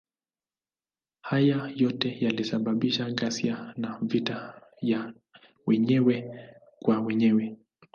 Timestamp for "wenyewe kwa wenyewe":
5.67-7.57